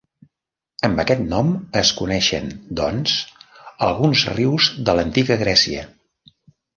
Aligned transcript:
Amb 0.87 0.99
aquest 1.01 1.19
nom 1.33 1.49
es 1.81 1.91
coneixen, 1.99 2.49
doncs, 2.79 3.13
alguns 3.89 4.23
rius 4.31 4.71
de 4.89 4.97
l'antiga 5.01 5.39
Grècia. 5.43 5.85